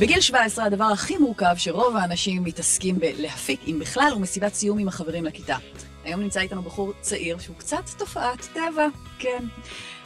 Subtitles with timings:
[0.00, 4.88] בגיל 17 הדבר הכי מורכב שרוב האנשים מתעסקים בלהפיק, אם בכלל, הוא מסיבת סיום עם
[4.88, 5.56] החברים לכיתה.
[6.04, 8.86] היום נמצא איתנו בחור צעיר שהוא קצת תופעת טבע,
[9.18, 9.44] כן.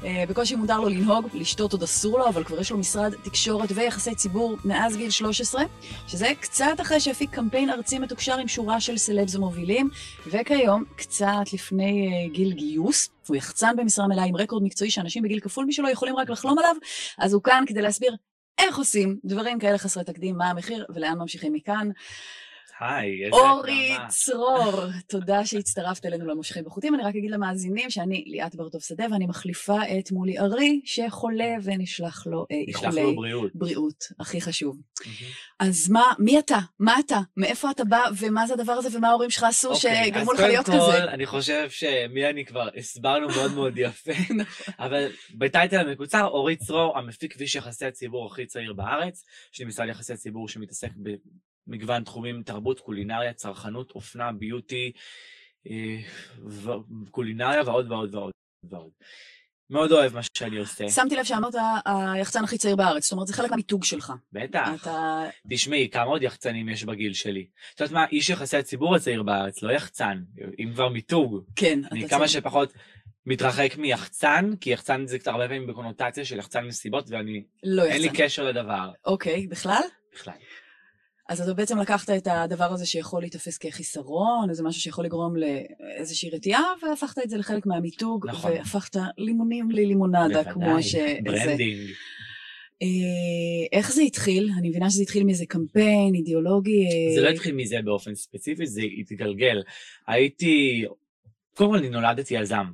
[0.04, 3.68] אה, בקושי מותר לו לנהוג, לשתות עוד אסור לו, אבל כבר יש לו משרד תקשורת
[3.74, 5.62] ויחסי ציבור מאז גיל 13,
[6.08, 9.90] שזה קצת אחרי שהפיק קמפיין ארצי מתוקשר עם שורה של סלבס ומובילים,
[10.26, 15.40] וכיום, קצת לפני אה, גיל גיוס, הוא יחצן במשרה מלאה עם רקורד מקצועי שאנשים בגיל
[15.40, 16.76] כפול משלו יכולים רק לחלום עליו,
[17.18, 18.16] אז הוא כאן כדי להסביר
[18.58, 21.88] איך עושים דברים כאלה חסרי תקדים, מה המחיר ולאן ממשיכים מכאן.
[22.82, 24.08] היי, איזה אורי נעמה.
[24.08, 24.72] צרור,
[25.08, 26.94] תודה שהצטרפת אלינו למושכים בחוטים.
[26.94, 32.26] אני רק אגיד למאזינים שאני ליאת ברטוב שדה ואני מחליפה את מולי ארי שחולה ונשלח
[32.26, 33.50] לו אה, נשלח איחולי לו בריאות.
[33.54, 34.76] בריאות, הכי חשוב.
[35.60, 36.58] אז מה, מי אתה?
[36.78, 37.18] מה אתה?
[37.36, 40.44] מאיפה אתה בא ומה זה הדבר הזה ומה ההורים שלך עשו אוקיי, שגרמו אז לך
[40.44, 41.04] להיות קודם כל, כזה?
[41.04, 44.74] אני חושב שמי אני כבר הסברנו מאוד מאוד יפה, נכון.
[44.78, 49.88] אבל בטייטל המקוצר, אורי צרור, המפיק כביש יחסי הציבור הכי צעיר בארץ, יש לי משרד
[49.88, 50.90] יחסי ציבור שמתעסק
[51.66, 54.92] במגוון תחומים, תרבות, קולינריה, צרכנות, אופנה, ביוטי,
[55.70, 55.98] אה,
[57.10, 58.32] קולינריה ועוד ועוד ועוד
[58.70, 58.90] ועוד.
[59.70, 63.34] מאוד אוהב מה שאני עושה, שמתי לב שאמרת היחצן הכי צעיר בארץ, זאת אומרת זה
[63.34, 64.12] חלק מהמיתוג שלך.
[64.32, 64.68] בטח.
[64.82, 65.24] אתה...
[65.50, 67.46] תשמעי, כמה עוד יחצנים יש בגיל שלי?
[67.74, 70.22] את יודעת מה, איש יחסי הציבור הצעיר בארץ, לא יחצן,
[70.58, 71.44] אם כבר מיתוג.
[71.56, 72.40] כן, אני אתה כמה צעיר.
[72.40, 72.72] שפחות
[73.26, 78.06] מתרחק מיחצן, כי יחצן זה הרבה פעמים בקונוטציה של יחצן מסיבות, ואני, לא אין לי
[78.06, 78.24] יחצן.
[78.24, 79.82] קשר לדבר אוקיי, בכלל?
[80.14, 80.34] בכלל.
[81.32, 86.30] אז אתה בעצם לקחת את הדבר הזה שיכול להיתפס כחיסרון, איזה משהו שיכול לגרום לאיזושהי
[86.30, 88.50] רתיעה, והפכת את זה לחלק מהמיתוג, נכון.
[88.52, 90.92] והפכת לימונים ללימונדה, כמו בוודאי, ש...
[90.92, 91.18] זה.
[91.22, 91.90] branding.
[92.82, 92.86] אה,
[93.72, 94.50] איך זה התחיל?
[94.58, 96.84] אני מבינה שזה התחיל מאיזה קמפיין אידיאולוגי.
[96.86, 99.62] אה, זה לא התחיל מזה באופן ספציפי, זה התגלגל.
[100.06, 100.84] הייתי,
[101.54, 102.64] קודם כל אני נולדתי יזם.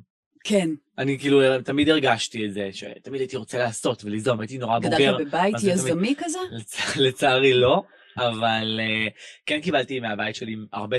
[0.45, 4.97] כן, אני כאילו תמיד הרגשתי את זה, שתמיד הייתי רוצה לעשות וליזום, הייתי נורא בוגר.
[4.97, 6.39] גדלת בבית זה תמיד- יזמי כזה?
[6.59, 7.83] לצ- לצערי לא,
[8.19, 9.13] אבל uh,
[9.47, 10.97] כן קיבלתי מהבית שלי הרבה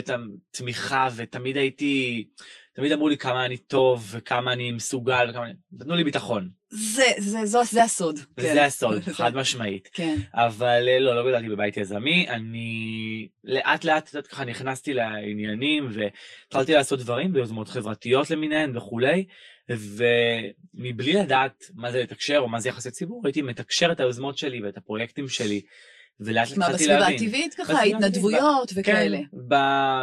[0.52, 2.28] תמיכה, ותמיד הייתי,
[2.76, 5.46] תמיד אמרו לי כמה אני טוב, וכמה אני מסוגל, וכמה...
[5.46, 8.20] אני- נתנו לי ביטחון, זה, זה, זו, זה הסוד.
[8.20, 8.24] כן.
[8.38, 9.90] וזה הסוד, חד משמעית.
[9.94, 14.94] כן, אבל אה, לא, לא גדלתי בבית יזמי, אני לאט לאט, את יודעת, ככה נכנסתי
[14.94, 19.26] לעניינים, והתחלתי לעשות דברים ביוזמות חברתיות למיניהן וכולי,
[19.70, 24.62] ומבלי לדעת מה זה לתקשר או מה זה יחסי ציבור, הייתי מתקשר את היוזמות שלי
[24.62, 25.62] ואת הפרויקטים שלי,
[26.20, 27.16] ולאט לאט מה, התחלתי בסביבה להבין.
[27.16, 29.18] הטבעית ככה, בסביבה הטבעית, התנדבויות וכאלה.
[29.18, 29.24] כן,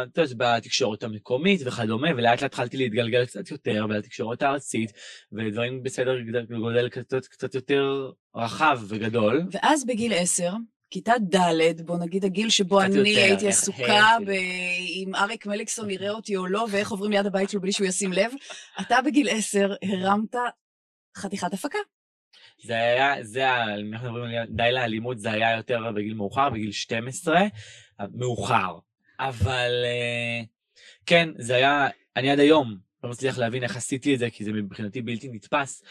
[0.03, 4.91] את יודעת, בתקשורת המקומית וכדומה, ולאט לאט התחלתי להתגלגל קצת יותר, ולתקשורת הארצית,
[5.31, 6.15] ודברים בסדר
[6.59, 9.43] גודל קצת, יותר רחב וגדול.
[9.51, 10.53] ואז בגיל עשר,
[10.89, 14.25] כיתה ד', בוא נגיד הגיל שבו אני יותר, הייתי איך עסוקה הרצל.
[14.25, 14.29] ב...
[14.87, 18.13] אם אריק מליקסון יראה אותי או לא, ואיך עוברים ליד הבית שלו בלי שהוא ישים
[18.13, 18.31] לב,
[18.81, 20.35] אתה בגיל עשר הרמת
[21.17, 21.79] חתיכת הפקה.
[22.63, 26.49] זה היה, זה, ה- אם אנחנו מדברים על די לאלימות, זה היה יותר בגיל מאוחר,
[26.49, 27.41] בגיל 12,
[28.13, 28.77] מאוחר.
[29.19, 30.41] אבל אה,
[31.05, 34.51] כן, זה היה, אני עד היום לא מצליח להבין איך עשיתי את זה, כי זה
[34.53, 35.83] מבחינתי בלתי נתפס.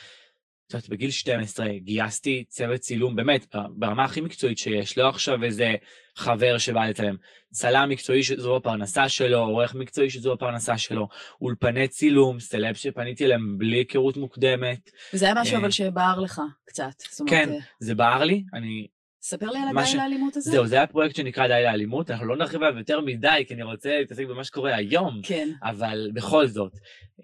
[0.66, 5.74] את יודעת, בגיל 12 גייסתי צוות צילום, באמת, ברמה הכי מקצועית שיש, לא עכשיו איזה
[6.16, 7.16] חבר שבא לצלם.
[7.52, 11.08] צלם מקצועי שזו הפרנסה שלו, עורך מקצועי שזו הפרנסה שלו,
[11.40, 14.90] אולפני צילום, סלב שפניתי אליהם בלי היכרות מוקדמת.
[15.14, 15.60] וזה היה משהו אה.
[15.60, 17.02] אבל שבער לך קצת.
[17.26, 18.86] כן, אה, זה בער לי, אני...
[19.22, 20.50] ספר לי על הדי ש- לאלימות הזה.
[20.50, 23.62] זהו, זה היה פרויקט שנקרא די לאלימות, אנחנו לא נרחיב עליו יותר מדי, כי אני
[23.62, 25.48] רוצה להתעסק במה שקורה היום, כן.
[25.62, 26.72] אבל בכל זאת,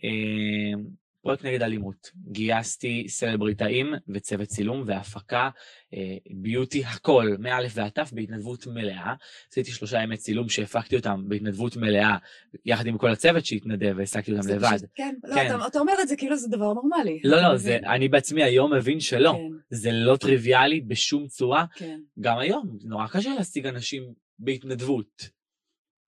[0.04, 0.82] אה,
[1.22, 2.10] פרויקט נגד אלימות.
[2.32, 5.50] גייסתי סלבריטאים וצוות צילום והפקה,
[5.94, 5.98] אה,
[6.42, 9.14] ביוטי, הכל, מא' ועד ת' בהתנדבות מלאה.
[9.50, 12.16] עשיתי שלושה ימי צילום שהפקתי אותם בהתנדבות מלאה,
[12.64, 14.76] יחד עם כל הצוות שהתנדב והעסקתי אותם לבד.
[14.76, 15.46] פשוט- כן, לא, כן.
[15.56, 17.20] אתה- אתה אומר את זה כאילו זה דבר נורמלי.
[17.24, 17.76] לא, לא, זה?
[17.86, 19.32] אני בעצמי היום מבין שלא.
[19.32, 21.64] כן, זה לא טריוויאלי בשום צורה.
[21.76, 22.00] כן.
[22.20, 24.02] גם היום, נורא קשה להשיג אנשים
[24.38, 25.41] בהתנדבות.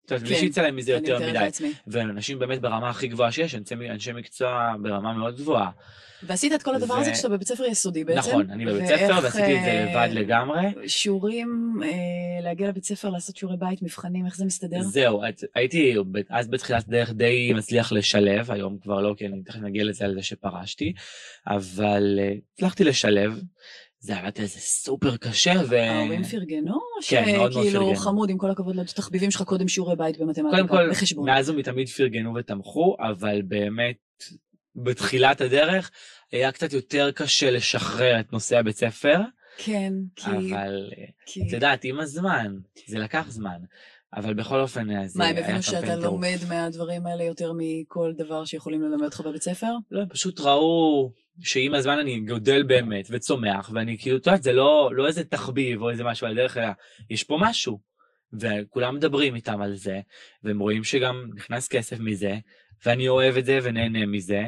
[0.07, 1.49] כן, שיצא להם מזה אני יותר מדי.
[1.87, 5.71] ואנשים באמת ברמה הכי גבוהה שיש, אנשי, אנשי מקצוע ברמה מאוד גבוהה.
[6.27, 8.19] ועשית את כל הדבר ו- הזה כשאתה בבית ספר יסודי בעצם.
[8.19, 10.61] נכון, אני בבית ספר ועשיתי את זה אה, לבד לגמרי.
[10.87, 11.89] שיעורים, אה,
[12.43, 14.83] להגיע לבית ספר, לעשות שיעורי בית, מבחנים, איך זה מסתדר?
[14.83, 15.95] זהו, את- הייתי
[16.31, 20.15] אז בתחילת דרך די מצליח לשלב, היום כבר לא, כי אני תכף נגיע לזה על
[20.15, 20.93] זה שפרשתי,
[21.47, 23.41] אבל אה, הצלחתי לשלב.
[24.05, 25.77] זה היה איזה סופר קשה, ו...
[25.77, 26.79] ההורים פרגנו?
[27.09, 27.97] כן, מאוד מאוד שכאילו פרגנו.
[27.97, 31.27] חמוד, עם כל הכבוד לתחביבים שלך קודם שיעורי בית במתמטיקה, קודם כל, בחשבון.
[31.27, 33.97] מאז ומתמיד פרגנו ותמכו, אבל באמת,
[34.77, 35.91] בתחילת הדרך
[36.33, 39.21] היה קצת יותר קשה לשחרר את נושא הבית ספר,
[39.57, 40.31] כן, כי...
[40.31, 40.91] אבל
[41.27, 41.43] כי...
[41.43, 43.59] את יודעת, עם הזמן, זה לקח זמן,
[44.17, 45.63] אבל בכל אופן, אה, זה מה, הם הבינו.
[45.63, 49.73] שאתה לומד מהדברים האלה יותר מכל דבר שיכולים ללמד אותך בבית ספר?
[49.91, 54.53] לא, הם פשוט ראו שעם הזמן אני גודל באמת וצומח, ואני כאילו, את יודעת, זה
[54.53, 56.67] לא, לא איזה תחביב או איזה משהו על הדרך, אלא
[57.11, 57.79] יש פה משהו.
[58.41, 60.01] וכולם מדברים איתם על זה,
[60.43, 62.35] והם רואים שגם נכנס כסף מזה,
[62.87, 64.43] ואני אוהב את זה ונהנה מזה,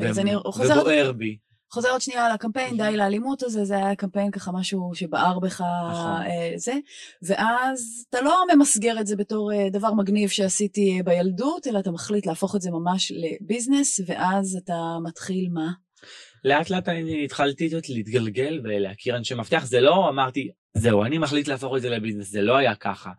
[0.00, 1.38] אז ו- אני חוזרת- ובוער בי.
[1.72, 5.60] חוזר עוד שנייה על הקמפיין, די לאלימות הזה, זה היה קמפיין ככה משהו שבער בך
[5.90, 6.22] נכון.
[6.22, 6.74] אה, זה,
[7.22, 11.90] ואז אתה לא ממסגר את זה בתור אה, דבר מגניב שעשיתי אה, בילדות, אלא אתה
[11.90, 15.70] מחליט להפוך את זה ממש לביזנס, ואז אתה מתחיל מה?
[16.44, 21.76] לאט לאט אני התחלתי להתגלגל ולהכיר אנשי מפתח, זה לא אמרתי, זהו, אני מחליט להפוך
[21.76, 23.10] את זה לביזנס, זה לא היה ככה.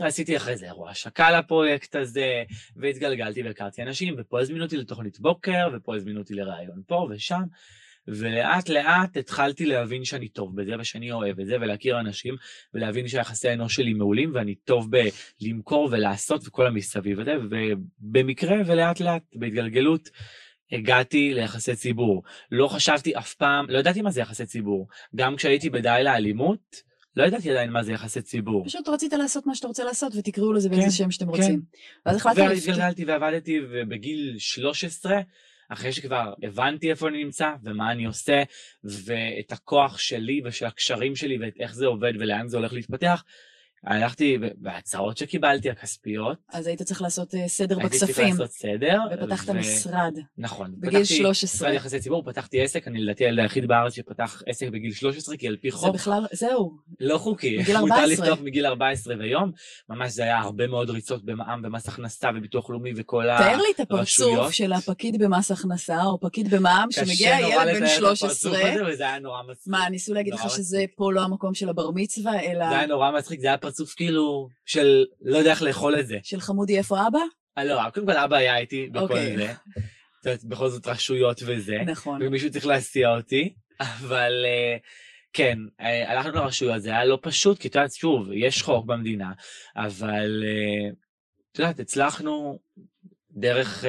[0.00, 2.42] עשיתי אחרי זה אירוע השקה לפרויקט הזה,
[2.76, 7.42] והתגלגלתי והכרתי אנשים, ופה הזמינו אותי לתוכנית בוקר, ופה הזמינו אותי לראיון פה ושם,
[8.08, 12.34] ולאט לאט התחלתי להבין שאני טוב בזה, ושאני אוהב את זה, ולהכיר אנשים,
[12.74, 14.88] ולהבין שהיחסי האנוש שלי מעולים, ואני טוב
[15.40, 20.10] בלמכור ולעשות וכל המסביב הזה, ובמקרה ולאט לאט, בהתגלגלות,
[20.72, 22.22] הגעתי ליחסי ציבור.
[22.50, 24.88] לא חשבתי אף פעם, לא ידעתי מה זה יחסי ציבור.
[25.16, 26.87] גם כשהייתי בדי לאלימות,
[27.18, 28.64] לא ידעתי עדיין מה זה יחסי ציבור.
[28.64, 31.30] פשוט רצית לעשות מה שאתה רוצה לעשות, ותקראו לזה כן, באיזה שם שאתם כן.
[31.30, 31.60] רוצים.
[32.06, 32.38] ואז החלטת...
[32.38, 35.20] ואז לפתוח- התגלגלתי ועבדתי, ובגיל 13,
[35.68, 38.42] אחרי שכבר הבנתי איפה אני נמצא, ומה אני עושה,
[38.84, 43.24] ואת הכוח שלי ושל הקשרים שלי, ואת איך זה עובד ולאן זה הולך להתפתח,
[43.84, 48.98] הלכתי, בהצעות שקיבלתי, הכספיות, אז היית צריך לעשות אה, סדר הייתי צריך בכספים, לעשות סדר.
[49.12, 50.74] ופתחת ו- משרד נכון.
[50.78, 51.68] בגיל פתחתי 13.
[51.68, 55.48] משרד יחסי ציבור, פתחתי עסק, אני לדעתי הילד היחיד בארץ שפתח עסק בגיל 13, כי
[55.48, 57.58] על פי זה חוק בכלל, זהו, לא חוקי.
[57.58, 58.26] בגיל מותר 14.
[58.26, 59.52] לפתוח מגיל 14 ויום.
[59.88, 63.90] ממש זה היה הרבה מאוד ריצות במע"מ ומס הכנסה וביטוח לאומי וכל תאר לי את
[63.90, 64.32] הרשויות.
[64.32, 68.18] הפרצוף של הפקיד במס הכנסה, או פקיד במע"מ, שמגיע קשה ילד בן לתאר את הפרצוף
[68.18, 68.72] 13.
[68.72, 69.66] הזה, וזה היה נורא מצחיק.
[69.66, 70.34] מה, ניסו להגיד
[73.68, 76.18] פרצוף כאילו של לא יודע איך לאכול את זה.
[76.22, 77.18] של חמודי איפה אבא?
[77.58, 79.36] אה, לא, קודם כל אבא היה איתי בכל אוקיי.
[79.36, 79.52] זה.
[79.52, 81.76] את יודעת, בכל זאת רשויות וזה.
[81.86, 82.22] נכון.
[82.22, 84.76] ומישהו צריך להסיע אותי, אבל אה,
[85.32, 89.32] כן, אה, הלכנו לרשויות, זה היה לא פשוט, כי את יודעת, שוב, יש חוק במדינה,
[89.76, 90.44] אבל
[91.52, 92.58] את יודעת, הצלחנו
[93.30, 93.84] דרך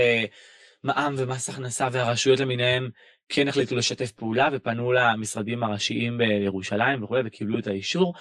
[0.83, 2.89] מע"מ ומס הכנסה והרשויות למיניהם,
[3.29, 8.13] כן החליטו לשתף פעולה ופנו למשרדים הראשיים בירושלים וכולי וקיבלו את האישור.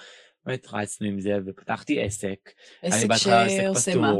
[0.45, 2.51] באמת רצנו עם זה ופתחתי עסק.
[2.81, 4.13] עסק שעושה מה?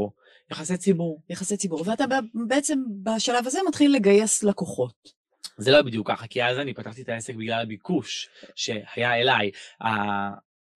[0.51, 1.21] יחסי ציבור.
[1.30, 1.83] יחסי ציבור.
[1.86, 2.04] ואתה
[2.48, 5.19] בעצם בשלב הזה מתחיל לגייס לקוחות.
[5.57, 9.51] זה לא בדיוק ככה, כי אז אני פתחתי את העסק בגלל הביקוש שהיה אליי.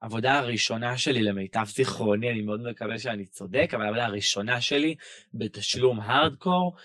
[0.01, 4.95] העבודה הראשונה שלי, למיטב זיכרוני, אני מאוד מקווה שאני צודק, אבל העבודה הראשונה שלי
[5.33, 6.75] בתשלום הארדקור,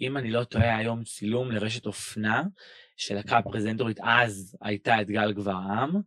[0.00, 2.42] אם אני לא טועה, היום צילום לרשת אופנה,
[2.96, 6.00] שלקחה פרזנטורית, אז הייתה את גל גברעם.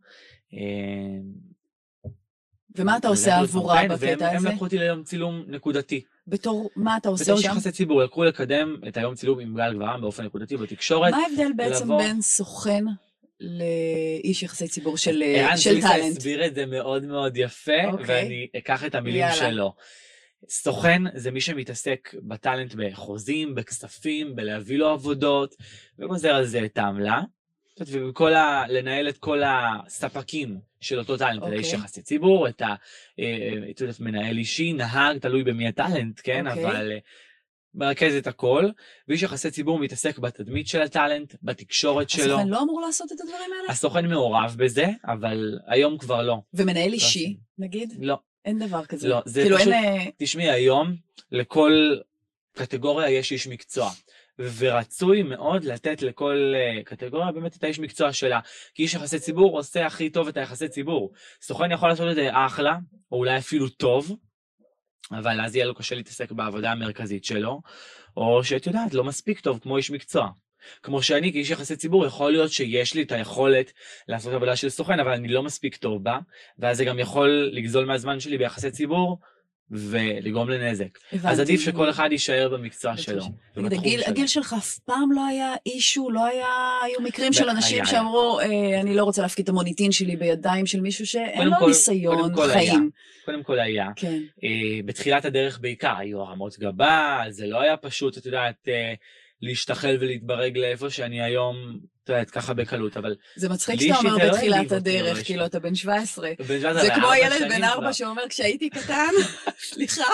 [2.78, 4.48] אה, ומה אתה עושה עבורה והם- בקטע הזה?
[4.48, 6.00] הם לקחו אותי ליום צילום נקודתי.
[6.26, 7.48] בתור מה אתה עושה בתור שם?
[7.48, 11.10] יחסי ציבור, לקחו לקדם את היום צילום עם גל גברעם באופן נקודתי בתקשורת.
[11.10, 12.84] מה ההבדל בעצם בין סוכן
[13.40, 16.16] לאיש יחסי ציבור של ערן של סוויסה טאלנט?
[16.16, 18.04] הסביר את זה מאוד מאוד יפה, אוקיי.
[18.06, 19.24] ואני אקח את המילים.
[19.34, 19.74] שלו.
[20.48, 25.54] סוכן זה מי שמתעסק בטאלנט בחוזים, בכספים, בלהביא לו עבודות,
[25.98, 27.20] וגוזר על זה את העמלה.
[27.86, 28.64] ובכל ה...
[28.68, 31.56] לנהל את כל הספקים של אותו טאלנט, את אוקיי.
[31.56, 32.74] האיש יחסי ציבור, את ה...
[33.20, 36.46] אה, את יודעת, מנהל אישי, נהג, תלוי במי הטאלנט, כן?
[36.48, 36.64] אוקיי.
[36.66, 36.98] אבל אה,
[37.74, 38.68] מרכז את הכל,
[39.08, 42.24] ואיש יחסי ציבור מתעסק בתדמית של הטאלנט, בתקשורת שלו.
[42.34, 43.72] הסוכן לא אמור לעשות את הדברים האלה?
[43.72, 46.36] הסוכן מעורב בזה, אבל היום כבר לא.
[46.54, 47.36] ומנהל אישי, עושים.
[47.58, 47.92] נגיד?
[48.00, 48.18] לא.
[48.44, 49.08] אין דבר כזה.
[49.08, 49.84] לא, זה כאילו פשוט- אין...
[49.98, 50.96] אה, תשמעי, היום
[51.32, 51.72] לכל
[52.56, 53.90] קטגוריה יש איש מקצוע.
[54.38, 58.40] ורצוי מאוד לתת לכל אה, קטגוריה באמת את האיש מקצוע שלה.
[58.74, 61.12] כי איש יחסי ציבור עושה הכי טוב את היחסי ציבור.
[61.42, 62.76] סוכן יכול לעשות את זה אחלה,
[63.12, 64.16] או אולי אפילו טוב,
[65.12, 67.60] אבל אז יהיה לו קשה להתעסק בעבודה המרכזית שלו,
[68.16, 70.28] או שאת יודעת, לא מספיק טוב כמו איש מקצוע.
[70.82, 73.72] כמו שאני כאיש יחסי ציבור, יכול להיות שיש לי את היכולת
[74.08, 76.18] לעשות עבודה של סוכן, אבל אני לא מספיק טוב בה,
[76.58, 79.18] ואז זה גם יכול לגזול מהזמן שלי ביחסי ציבור,
[79.70, 80.98] ולגרום לנזק.
[81.12, 81.40] אז הבנתי.
[81.40, 83.24] עדיף שכל אחד יישאר במקצוע שלו.
[83.56, 84.02] הגיל.
[84.06, 86.46] הגיל שלך אף פעם לא היה אישו, לא היה,
[86.82, 87.86] היו מקרים של היה, אנשים היה.
[87.86, 92.16] שאמרו, אה, אני לא רוצה להפקיד את המוניטין שלי בידיים של מישהו שאין לו ניסיון
[92.16, 92.70] קודם כל היה.
[92.70, 92.90] חיים.
[93.24, 93.88] קודם כל היה.
[93.96, 94.22] כן.
[94.44, 98.94] אה, בתחילת הדרך בעיקר היו הרמות גבה, זה לא היה פשוט, את יודעת, אה,
[99.42, 104.72] להשתחל ולהתברג לאיפה שאני היום, את יודעת, ככה בקלות, אבל זה מצחיק שאתה אומר בתחילת
[104.72, 105.24] אותי, הדרך.
[105.24, 106.30] כאילו אתה בן 17.
[106.38, 107.92] בן 17 זה כמו ילד בן ארבע כבר.
[107.92, 109.10] שאומר, כשהייתי קטן,
[109.72, 110.04] סליחה,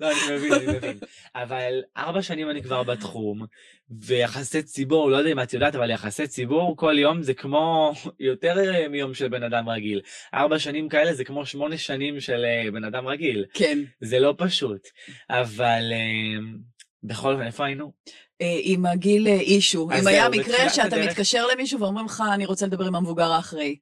[0.00, 0.98] לא, אני מבין, אני מבין.
[1.34, 3.46] אבל ארבע שנים אני כבר בתחום,
[3.90, 8.88] ויחסי ציבור, לא יודע אם את יודעת, אבל יחסי ציבור כל יום זה כמו יותר
[8.90, 10.00] מיום של בן אדם רגיל.
[10.34, 13.44] ארבע שנים כאלה זה כמו שמונה שנים של אה, בן אדם רגיל.
[13.54, 13.78] כן.
[14.00, 14.88] זה לא פשוט.
[15.30, 16.40] אבל אה,
[17.02, 17.92] בכל אופן, איפה היינו?
[18.40, 19.88] אה, עם הגיל אה, אישו.
[20.00, 23.76] אם היה מקרה שאתה הדרך- מתקשר למישהו ואומרים לך, אני רוצה לדבר עם המבוגר האחראי.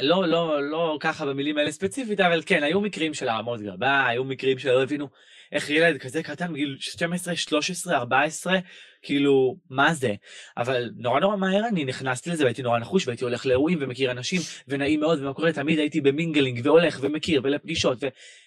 [0.00, 4.24] לא, לא, לא ככה במילים האלה ספציפית, אבל כן, היו מקרים של הרמות גבה, היו
[4.24, 5.08] מקרים שלא הבינו
[5.52, 8.58] איך ילד כזה קטן בגיל 12, 13, 14,
[9.02, 10.14] כאילו, מה זה?
[10.56, 14.40] אבל נורא נורא מהר אני נכנסתי לזה והייתי נורא נחוש והייתי הולך לאירועים ומכיר אנשים
[14.68, 17.98] ונעים מאוד ומה קורה, תמיד הייתי ב mingling והולך ומכיר ולפגישות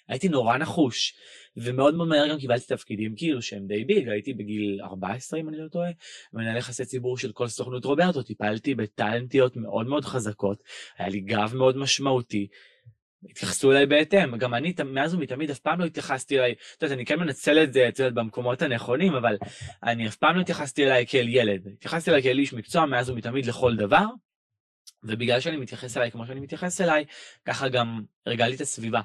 [0.10, 1.14] והייתי נורא נחוש.
[1.58, 5.58] ומאוד מאוד מהר גם קיבלתי תפקידים כאילו שהם די big, הייתי בגיל 14 אם אני
[5.58, 5.90] לא טועה,
[6.34, 10.64] מנהל יחסי ציבור של כל סוכנות רוברטו, טיפלתי בטאלנטיות מאוד מאוד חזקות,
[10.98, 12.48] היה לי גב מאוד משמעותי.
[13.30, 17.06] התייחסו אליי בהתאם, גם אני מאז ומתמיד אף פעם לא התייחסתי אליי, את יודעת, אני
[17.06, 19.38] כן מנצל את זה, את יודעת, במקומות הנכונים, אבל
[19.84, 23.46] אני אף פעם לא התייחסתי אליי כאל ילד, התייחסתי אליי כאל איש מקצוע מאז ומתמיד
[23.46, 24.06] לכל דבר,
[25.04, 27.06] ובגלל שאני מתייחס אליי כמו שאני מתייחס אליי,
[27.46, 29.02] ככה גם הרגלתי את הסביבה.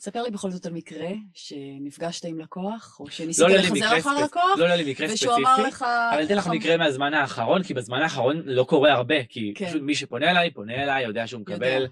[0.00, 4.22] ספר לי בכל זאת על מקרה שנפגשת עם לקוח, או שניסית לא לחזר לך ספציפי,
[4.24, 5.82] לקוח, לא היה לי מקרה ושהוא אמר ספציפי, לך...
[5.82, 9.68] אבל אני אתן לך מקרה מהזמן האחרון, כי בזמן האחרון לא קורה הרבה, כי כן.
[9.68, 11.54] פשוט מי שפונה אליי, פונה אליי, יודע שהוא יודע.
[11.54, 11.86] מקבל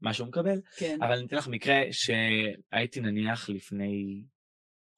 [0.00, 4.22] מה שהוא מקבל, כן, אבל אני אתן לך מקרה שהייתי נניח לפני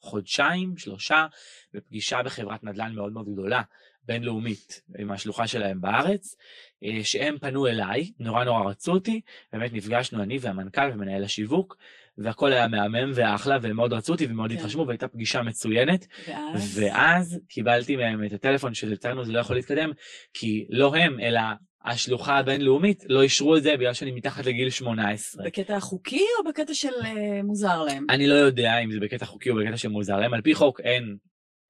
[0.01, 1.27] חודשיים, שלושה,
[1.75, 3.63] בפגישה בחברת נדל"ן מאוד מאוד גדולה,
[4.05, 6.37] בינלאומית, עם השלוחה שלהם בארץ,
[6.85, 9.21] אה, שהם פנו אליי, נורא נורא רצו אותי,
[9.53, 11.77] באמת נפגשנו אני והמנכ"ל ומנהל השיווק,
[12.19, 14.59] והכל היה מהמם ואחלה, והם מאוד רצו אותי ומאוד כן.
[14.59, 16.81] התרשמו, והייתה פגישה מצוינת, ואז...
[16.83, 19.91] ואז קיבלתי מהם את הטלפון שלצערנו זה לא יכול להתקדם,
[20.35, 21.41] כי לא הם, אלא
[21.85, 25.45] השלוחה הבינלאומית לא אישרו את זה בגלל שאני מתחת לגיל 18.
[25.45, 28.07] בקטע החוקי או בקטע של אה, מוזר להם?
[28.11, 31.17] אני לא יודע אם זה בקטע חוקי או בקטע שמוזר להם, על פי חוק אין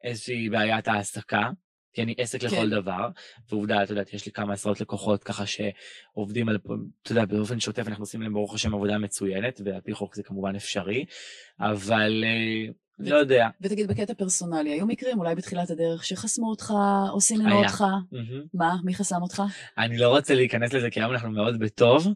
[0.04, 1.50] איזושהי בעיית העסקה,
[1.92, 2.70] כי אני עסק לכל כן.
[2.70, 3.08] דבר,
[3.50, 6.58] ועובדה, את יודעת, יש לי כמה עשרות לקוחות ככה שעובדים על,
[7.02, 10.22] אתה יודע, באופן שוטף אנחנו עושים להם ברוך השם עבודה מצוינת, ועל פי חוק זה
[10.22, 11.04] כמובן אפשרי,
[11.60, 13.48] אבל אה, לא יודע.
[13.60, 16.72] ותגיד, בקטע פרסונלי, היו מקרים אולי בתחילת הדרך שחסמו אותך,
[17.10, 17.58] או סיננו.
[17.58, 17.84] אותך?
[18.12, 18.42] מהמם.
[18.54, 18.76] מה?
[18.84, 19.42] מי חסם אותך?
[19.78, 22.06] אני לא רוצה להיכנס לזה כי היום אנחנו מאוד בטוב,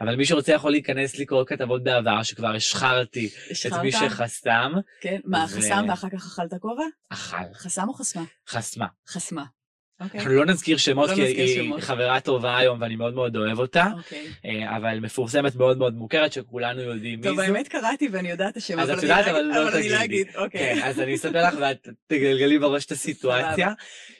[0.00, 3.30] אבל מי שרוצה יכול להיכנס לקרוא כתבות בעבר שכבר השחרתי
[3.66, 3.92] את מי?
[3.92, 5.20] שחסם, כן.
[5.24, 6.84] מה, ו- חסם ואחר כך אכלת כובע?
[7.08, 8.24] אכל, חסם או חסמה?
[8.48, 8.86] חסמה.
[9.08, 9.44] חסמה.
[10.04, 10.20] אוקיי.
[10.20, 11.80] אנחנו לא נזכיר שמות לא כי נזכיר היא שמות.
[11.80, 14.26] חברה טובה היום ואני מאוד מאוד אוהב אותה, אוקיי.
[14.44, 17.42] אה, אבל מפורסמת מאוד מאוד מוכרת שכולנו יודעים מי טוב, זו.
[17.42, 20.04] האמת קראתי ואני יודעת את השם, אז אבל יודעת, אבל לא אבל אני לא תגידי.
[20.04, 20.26] אגיד.
[20.36, 20.74] אוקיי.
[20.74, 23.68] כן, אז אני אספר לך ואת תגלגלי בראש את הסיטואציה,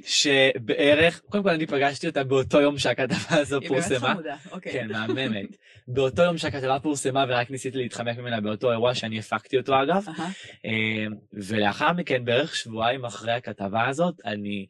[0.04, 4.08] שבערך, קודם כל אני פגשתי אותה באותו יום שהכתבה הזו היא באמת פורסמה.
[4.12, 4.36] חמודה.
[4.50, 4.72] אוקיי.
[4.72, 5.56] כן, מהממת.
[5.88, 10.04] באותו יום שהכתבה פורסמה ורק ניסיתי להתחמק ממנה באותו אירוע שאני הפקתי אותו אגב.
[10.66, 14.66] אה, ולאחר מכן, בערך שבועיים אחרי הכתבה הזאת, אני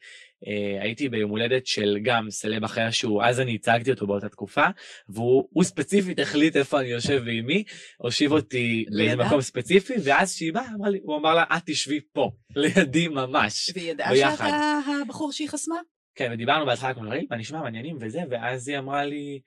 [0.80, 4.66] הייתי ביום הולדת של גם סלב אחר שהוא, אז אני הצגתי אותו באותה תקופה,
[5.08, 7.64] והוא הוא ספציפית החליט איפה אני יושב ועם מי,
[7.98, 9.16] הושיב אותי לידה?
[9.24, 13.70] במקום ספציפי, ואז כשהיא באה, אמרה לי- הוא אמר לה, את תשבי פה, לידי ממש.
[13.74, 14.16] והיא ידעה.
[14.16, 15.76] שאתה הבחור שהיא חסמה?
[16.14, 19.40] כן, ודיברנו בהתחלה כמו מה נשמע מעניינים וזה, ואז היא אמרה לי,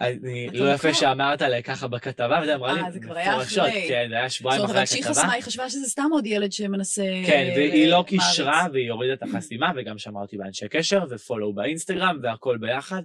[0.00, 0.94] אני, אתה לא יפה.
[0.94, 3.84] שאמרת עליה ככה בכתבה, וזה אמרה לי, אה, זה כבר היה מפורשות, אחרי.
[3.88, 5.14] כן, זה היה זאת שבועיים אומרת, אחרי אבל כשהיא הכתבה.
[5.20, 7.02] חסמה, היא חשבה שזה סתם עוד ילד שמנסה...
[7.26, 8.66] כן, והיא לא אה, קישרה.
[8.72, 13.02] והיא הורידה את החסימה וגם שמעה אותי באנשי קשר ופולו באינסטגרם והכל ביחד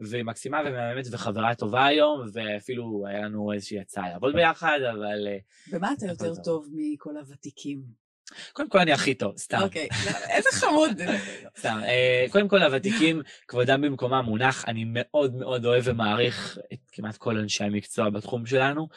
[0.00, 5.38] והיא מקסימה ומהממת וחברה טובה היום ואפילו היה לנו איזושהי הצעה לעבוד ביחד אבל אה,
[5.72, 6.42] במה אתה הכל יותר.
[6.42, 8.07] טוב מכל הוותיקים?
[8.52, 9.88] קודם כל אני הכי טוב, סתם, אוקיי,
[10.30, 11.00] איזה חמוד.
[11.58, 11.80] סתם.
[11.84, 17.38] אה, קודם כל הוותיקים כבודם במקומם מונח, אני מאוד מאוד אוהב ומעריך את כמעט כל
[17.38, 18.88] אנשי המקצוע בתחום שלנו.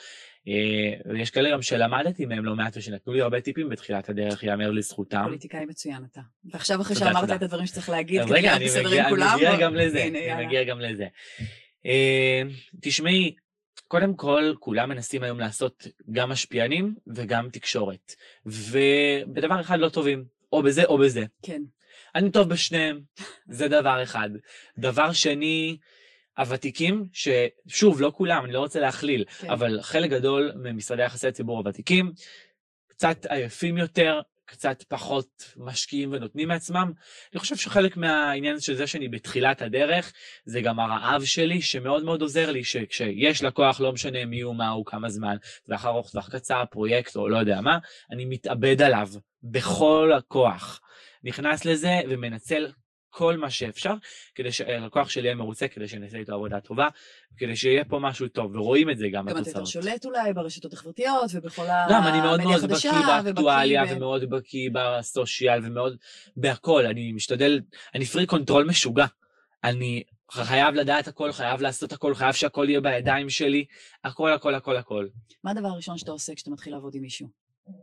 [0.48, 0.54] אה,
[1.14, 5.24] ויש כאלה גם שלמדתי מהם לא מעט ושנתנו לי הרבה טיפים בתחילת הדרך, ייאמר לזכותם.
[5.26, 6.22] פוליטיקאי מצוין אתה.
[6.46, 7.32] ועכשיו אחרי שאמרת.
[7.32, 9.60] את הדברים שצריך להגיד, כדי רגע, להיות אני בסדר מגיע, עם אני כולם, מגיע בוא-
[9.60, 10.46] גם לזה, אני.
[10.46, 11.08] מגיע גם לזה.
[12.82, 13.36] תשמעי,
[13.92, 18.16] קודם כל, כולם מנסים היום לעשות גם משפיענים וגם תקשורת.
[18.46, 21.26] ובדבר אחד לא טובים, או בזה או בזה.
[21.42, 21.62] כן.
[22.16, 23.02] אני טוב בשניהם,
[23.48, 24.30] זה דבר אחד.
[24.78, 25.78] דבר שני,
[26.38, 29.50] הוותיקים, ששוב, לא כולם, אני לא רוצה להכליל, כן.
[29.50, 32.12] אבל חלק גדול ממשרדי יחסי הציבור הוותיקים,
[32.88, 36.92] קצת עייפים יותר, קצת פחות משקיעים ונותנים מעצמם.
[37.34, 40.14] אני חושב שחלק מהעניין של זה שאני בתחילת הדרך,
[40.46, 44.70] זה גם הרעב שלי, שמאוד מאוד עוזר לי, שכשיש לקוח, לא משנה מי הוא, מה
[44.70, 47.78] הוא, כמה זמן, טווח ארוך, טווח קצר, פרויקט או לא יודע מה,
[48.12, 49.08] אני מתאבד עליו
[49.44, 50.82] בכל הכוח.
[51.24, 52.72] נכנס לזה ומנצל
[53.12, 53.94] כל מה שאפשר,
[54.36, 56.88] כדי שהלקוח שלי יהיה מרוצה, כדי שנעשה איתו עבודה טובה,
[57.38, 59.68] כדי שיהיה פה משהו טוב, ורואים את זה גם גם אתה יותר בתוצאות.
[59.68, 64.70] שולט אולי ברשתות החברתיות ובכל למה, אני מאוד המדיה מאוד החדשה, בקיא באקטואליה, ומאוד בקיא
[64.74, 65.98] ב social, ומאוד
[66.38, 66.86] בהכל.
[66.86, 67.62] אני משתדל,
[67.96, 69.06] אני freak control משוגע.
[69.64, 73.66] אני חייב לדעת הכל, חייב לעשות הכל, חייב שהכל יהיה בידיים שלי,
[74.04, 75.08] הכל, הכל, הכל, הכל.
[75.44, 77.28] מה הדבר הראשון שאתה עושה כשאתה מתחיל לעבוד עם מישהו?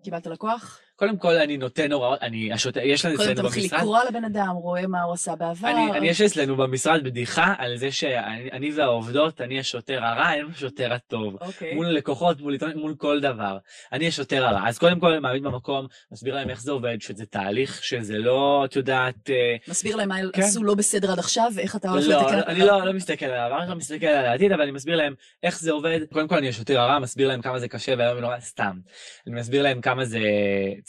[0.04, 0.80] קיבלת לקוח?
[0.98, 3.98] קודם כל, אני נותן הוראות, אני, השוטר, יש לנו קודם אתה אצלנו מתחיל במשרד, לקרוא
[4.08, 5.68] לבן אדם, רואה מה הוא עשה בעבר.
[5.70, 10.48] אני, אני יש אצלנו במשרד בדיחה על זה שאני אני והעובדות, אני השוטר הרע, הם
[10.54, 11.36] השוטר הטוב.
[11.40, 11.74] אוקיי.
[11.74, 13.58] מול לקוחות, מול מול כל דבר.
[13.92, 14.68] אני השוטר הרע.
[14.68, 18.62] אז קודם כל, אני מעמיד במקום, מסביר להם איך זה עובד, שזה תהליך, שזה לא,
[18.64, 19.30] את יודעת...
[19.30, 20.42] אה, מסביר להם מה כן.
[20.42, 22.40] עשו לא בסדר עד עכשיו, ואיך אתה הולך לא, לתקן.
[22.46, 25.14] אני לא, לא מסתכל על העבר, אני לא מסתכל על העתיד, אבל אני מסביר להם
[25.42, 26.00] איך זה עובד.
[26.12, 28.78] קודם כל, אני השוטר הרע, מסביר להם כמה זה קשה והיום נורא סתם.
[29.26, 30.20] אני מסביר להם כמה זה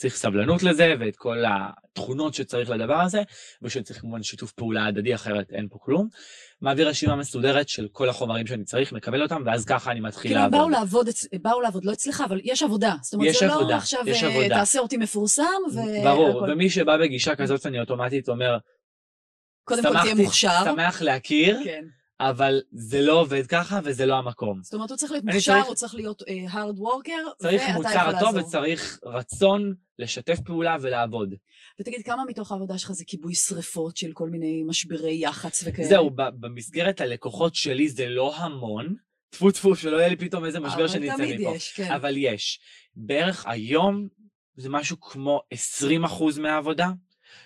[0.00, 3.22] צריך סבלנות לזה, ואת כל התכונות שצריך לדבר הזה,
[3.62, 6.08] ושצריך כמובן שיתוף פעולה הדדי, אחרת אין פה כלום.
[6.60, 10.40] מעביר רשימה מסודרת של כל החומרים שאני צריך, מקבל אותם, ואז ככה אני מתחיל כאילו,
[10.40, 10.60] הם לעבוד.
[10.60, 11.08] באו לעבוד,
[11.42, 12.94] באו לעבוד, לא אצלך, אבל יש עבודה.
[13.02, 14.48] זאת אומרת, יש זה לא עבודה, עכשיו, יש אה, עבודה.
[14.48, 15.78] תעשה אותי מפורסם, ו...
[16.04, 16.42] ברור.
[16.42, 18.58] ומי שבא בגישה כזאת, אני אוטומטית אומר,
[19.64, 20.64] קודם כל תהיה מוכשר.
[20.64, 21.84] שמח להכיר, כן.
[22.20, 24.60] אבל זה לא עובד ככה וזה לא המקום.
[24.62, 28.12] זאת אומרת, הוא צריך להיות מוכשר, צריך- הוא צריך להיות אה, hard worker, צריך מוצר
[28.20, 28.36] טוב.
[28.36, 31.34] וצריך רצון לשתף פעולה ולעבוד.
[31.80, 35.88] ותגיד, כמה מתוך העבודה שלך זה כיבוי שריפות של כל מיני משברי יח"צ וכאלה?
[35.88, 38.94] זהו, במסגרת הלקוחות שלי זה לא המון.
[39.30, 41.56] טפו טפו, שלא יהיה לי פתאום איזה משבר שנצא אבל תמיד מפה.
[41.56, 41.92] יש, כן.
[41.92, 42.60] אבל יש.
[42.96, 44.08] בערך היום
[44.56, 46.90] זה משהו כמו 20% מהעבודה,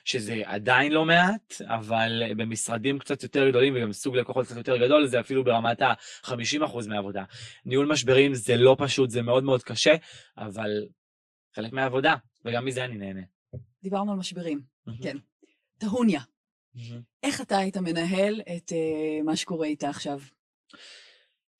[0.05, 5.07] שזה עדיין לא מעט, אבל במשרדים קצת יותר גדולים וגם סוג לקוחות קצת יותר גדול,
[5.07, 7.25] זה אפילו ברמת ה-50% מהעבודה.
[7.65, 9.95] ניהול משברים זה לא פשוט, זה מאוד מאוד קשה,
[10.39, 10.87] אבל
[11.55, 12.15] חלק מהעבודה,
[12.45, 13.23] וגם מזה אני נהנה.
[13.83, 14.61] דיברנו על משברים,
[15.03, 15.17] כן.
[15.79, 16.21] טהוניה,
[17.23, 20.21] איך אתה היית מנהל את אה, מה שקורה איתה עכשיו?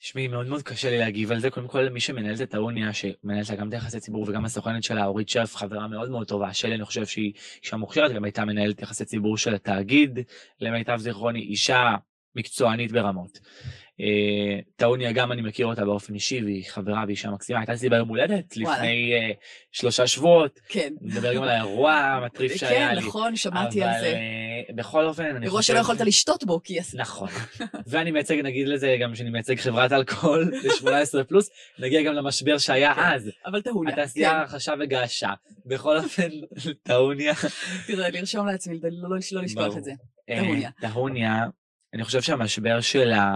[0.05, 1.51] תשמעי, מאוד מאוד קשה לי להגיב על זה.
[1.51, 5.07] קודם כל, מי שמנהלת את האוניה, שמנהלת לה גם את היחסי ציבור וגם הסוכנת שלה,
[5.07, 7.33] אורית שרף, חברה מאוד מאוד טובה שלי, אני חושב שהיא
[7.63, 10.19] אישה מוכשרת, גם הייתה מנהלת יחסי ציבור של התאגיד,
[10.61, 11.95] למיטב זיכרוני, אישה
[12.37, 13.39] מקצוענית ברמות.
[14.01, 18.09] אה, טאוניה, גם אני מכיר אותה באופן אישי, והיא חברה ואישה מקסימה, הייתה אצלי ביום
[18.09, 18.57] הולדת.
[18.57, 19.31] לפני אה,
[19.73, 20.95] שלושה שבועות, כן.
[21.01, 23.01] נדבר גם על האירוע המטריף שהיה כן, לי.
[23.07, 24.07] נכון, שמעתי על אבל זה.
[24.07, 26.79] אה, בכל אופן, אני אירוע שלא יכולת לשתות בו, כי...
[26.95, 27.29] נכון.
[27.87, 32.93] ואני מייצג, נגיד לזה, גם שאני מייצג חברת אלכוהול ל-18 פלוס, נגיע גם למשבר שהיה
[32.97, 33.31] אז.
[33.47, 33.93] אבל טהוניה.
[33.93, 34.37] התעשייה כן.
[34.37, 35.31] הרכשה וגעשה.
[35.67, 36.29] בכל אופן,
[36.83, 37.35] טהוניה.
[37.87, 39.77] תראה, לרשום לעצמי, לא- לא לא לשכוח.
[39.77, 39.93] את זה.
[40.31, 40.71] אה, טהוניה.
[40.81, 41.45] טהוניה,
[41.95, 43.35] אני חושב שהמשבר שלה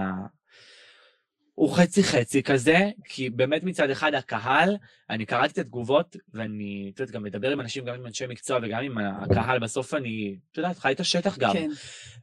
[1.58, 4.76] הוא חצי חצי כזה, כי באמת מצד אחד הקהל,
[5.10, 8.58] אני קראתי את התגובות, ואני, את יודעת, גם מדבר עם אנשים, גם עם אנשי מקצוע
[8.62, 11.52] וגם עם הקהל, בסוף אני, את יודעת, חי את השטח גם.
[11.52, 11.68] כן.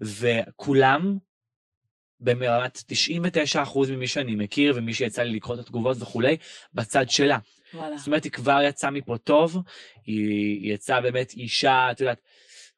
[0.02, 1.18] וכולם,
[2.20, 2.84] ברמת
[3.64, 6.38] 99% ממי שאני מכיר ומי שיצא לי לקרוא את התגובות וכולי,
[6.74, 7.38] בצד שלה.
[7.74, 7.98] וואלה.
[7.98, 9.58] זאת אומרת, היא כבר יצאה מפה טוב,
[10.06, 10.28] היא,
[10.62, 12.22] היא יצאה באמת אישה, את יודעת,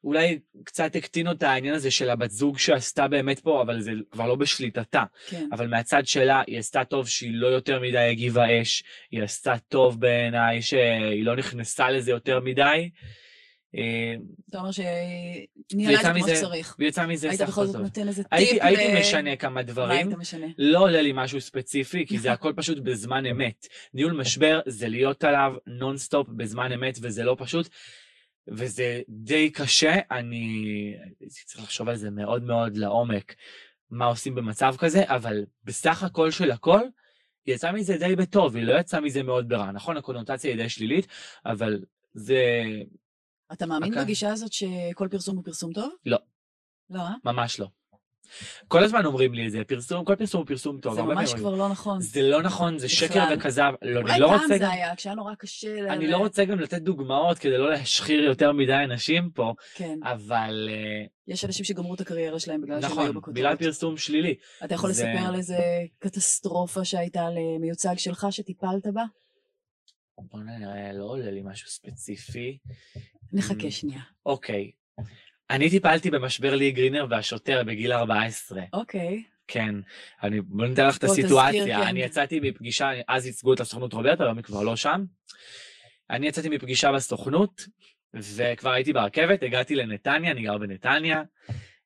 [0.04, 4.26] אולי קצת הקטין אותה העניין הזה של הבת זוג שעשתה באמת פה, אבל זה כבר
[4.26, 5.02] לא בשליטתה.
[5.28, 5.48] כן.
[5.52, 10.00] אבל מהצד שלה, היא עשתה טוב שהיא לא יותר מדי הגיבה אש, היא עשתה טוב
[10.00, 12.90] בעיניי שהיא לא נכנסה לזה יותר מדי.
[13.76, 14.14] אה,
[14.50, 16.76] אתה אומר שניהלה את זה כמו מזה- שצריך.
[16.78, 17.82] ויצא מזה היית סך בכל הכל זאת טוב.
[17.84, 20.46] נותן איזה טיפ הייתי, משנה כמה מה דברים, היית משנה?
[20.58, 23.66] לא עולה לי משהו ספציפי, כי זה הכל פשוט בזמן אמת.
[23.94, 27.68] ניהול משבר זה להיות עליו נונסטופ בזמן אמת, וזה לא פשוט,
[28.50, 29.94] וזה די קשה.
[30.10, 30.94] אני
[31.44, 33.34] צריך לחשוב על זה מאוד מאוד לעומק,
[33.90, 36.80] מה עושים במצב כזה, אבל בסך הכל של הכל,
[37.46, 39.72] היא יצאה מזה די בטוב, היא לא יצאה מזה מאוד ברע.
[39.72, 41.06] נכון, הקונוטציה היא די שלילית,
[41.46, 41.84] אבל
[42.14, 42.42] זה
[43.52, 44.04] אתה מאמין אוקיי.
[44.04, 45.92] בגישה הזאת שכל פרסום הוא פרסום טוב?
[46.06, 46.18] לא.
[46.90, 47.14] לא, אה?
[47.24, 47.68] ממש לא.
[48.68, 50.94] כל הזמן אומרים לי את זה, פרסום, כל פרסום הוא פרסום טוב.
[50.94, 52.00] זה ממש כבר לא נכון.
[52.00, 53.24] זה לא נכון, זה שקר.
[53.36, 53.72] וכזב.
[53.82, 54.70] לא, אולי אני לא פעם רוצה זה גם...
[54.70, 55.78] היה, כשהיה נורא קשה.
[55.92, 59.98] אני לא רוצה גם לתת דוגמאות כדי לא להשחיר יותר מדי אנשים פה, כן.
[60.02, 63.34] אבל אה, יש אנשים שגמרו את הקריירה שלהם בגלל שהם היו נכון, בכותרות.
[63.34, 64.34] בגלל פרסום שלילי.
[64.64, 65.58] אתה יכול זה- לספר על איזה
[65.98, 69.04] קטסטרופה שהייתה למיוצג שלך שטיפלת בה?
[70.18, 72.58] בוא נראה, לא עולה לי משהו ספציפי.
[73.32, 73.70] נחכה.
[73.70, 74.00] שנייה.
[74.26, 74.70] אוקיי.
[75.50, 78.62] אני טיפלתי במשבר לי גרינר והשוטר בגיל 14.
[78.72, 79.22] אוקיי.
[79.48, 79.74] כן,
[80.22, 81.78] אני, בוא נתאר לך את בוא תזכיר, הסיטואציה.
[81.78, 81.86] כן.
[81.86, 85.04] אני יצאתי מפגישה, אז ייצגו את הסוכנות רוברטה, היום היא כבר לא שם.
[86.10, 87.62] אני יצאתי מפגישה בסוכנות,
[88.14, 91.22] וכבר הייתי ברכבת, הגעתי לנתניה, אני גר בנתניה.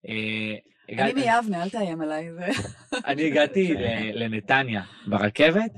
[0.09, 0.55] אה,
[0.99, 2.29] אני מיבנה, אל תאיים עליי.
[3.07, 3.75] אני הגעתי
[4.21, 5.71] לנתניה ברכבת,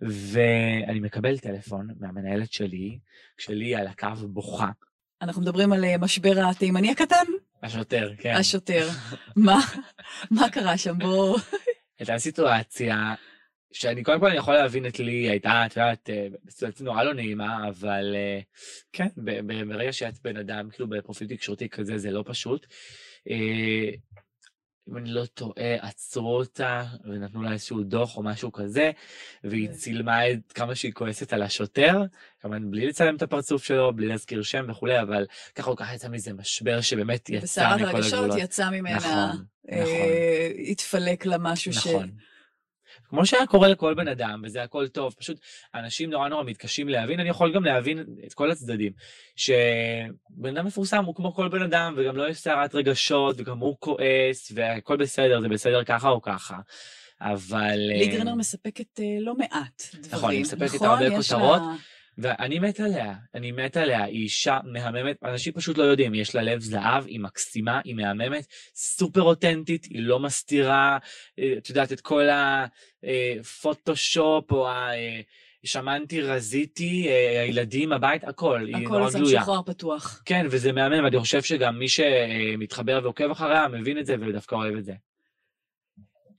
[0.00, 2.98] ואני מקבל טלפון מהמנהלת שלי,
[3.36, 4.70] כשלי על הקו בוכה.
[5.22, 7.24] אנחנו מדברים על אה, משבר התימני הקטן?
[7.62, 8.34] השוטר, כן.
[8.34, 8.88] השוטר.
[9.36, 9.60] מה?
[10.30, 10.98] מה קרה שם?
[10.98, 11.38] בוא...
[11.98, 13.14] הייתה סיטואציה
[13.72, 17.14] שאני קודם כל אני יכול להבין את לי, הייתה, את יודעת, אה, סיטואציה נורא לא
[17.14, 18.40] נעימה, אבל אה,
[18.92, 19.06] כן,
[19.68, 22.66] ברגע שאת בן אדם, כאילו בפרופיל תקשורתי כזה, זה לא פשוט.
[24.88, 28.90] אם אני לא טועה, עצרו אותה ונתנו לה איזשהו דוח או משהו כזה,
[29.44, 29.74] והיא כן.
[29.74, 32.02] צילמה את כמה שהיא כועסת על השוטר,
[32.40, 36.08] כמובן בלי לצלם את הפרצוף שלו, בלי להזכיר שם וכולי, אבל ככה או ככה יצא
[36.08, 38.38] מזה משבר שבאמת יצא בסערת מכל הרגשות הגבולות.
[38.38, 39.96] יצא ממנה, נכון, אה, נכון.
[40.68, 41.86] התפלק לה משהו ש...
[43.08, 45.40] כמו שהיה קורה לכל בן אדם, וזה הכל טוב, פשוט
[45.74, 48.92] אנשים נורא נורא מתקשים להבין, אני יכול גם להבין את כל הצדדים,
[49.36, 53.76] שבן אדם מפורסם הוא כמו כל בן אדם, וגם לא יש סערת רגשות, וגם הוא
[53.80, 56.56] כועס, והכל בסדר, זה בסדר ככה או ככה,
[57.20, 57.76] אבל...
[57.76, 60.12] לי אה, מספקת אה, לא מעט דברים.
[60.12, 60.88] נכון, היא מספקת נכון?
[60.88, 61.62] הרבה יש לה- כותרות.
[62.18, 66.42] ואני מת עליה, אני מת עליה, היא אישה מהממת, אנשים פשוט לא יודעים, יש לה
[66.42, 70.98] לב זהב, היא מקסימה, היא מהממת, סופר אותנטית, היא לא מסתירה,
[71.38, 72.28] אה, את יודעת, את כל
[73.40, 74.94] הפוטושופ או ה...
[74.94, 75.20] אה,
[75.64, 79.40] שמנתי, רזיתי, אה, הילדים, הבית, הכל, היא הכל נורא זה גלויה.
[79.40, 80.22] משוחרר פתוח.
[80.24, 84.76] כן, וזה מהמם, ואני חושב שגם מי שמתחבר ועוקב אחריה מבין את זה ודווקא אוהב
[84.76, 84.92] את זה.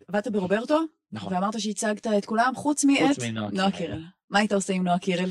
[0.08, 0.80] עבדת ברוברטו,
[1.12, 1.34] נכון.
[1.34, 3.88] ואמרת שהצגת את כולם, חוץ מאת חוץ מנועה נועה קירל.
[3.88, 4.04] קירל.
[4.30, 5.30] מה היית עושה עם נועה קירל?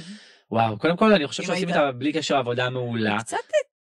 [0.53, 3.19] וואו, קודם כל אני חושב שעושים היית- איתה בלי קשר עבודה מעולה.
[3.19, 3.37] קצת